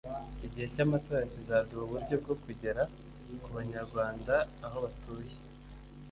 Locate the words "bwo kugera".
2.23-2.81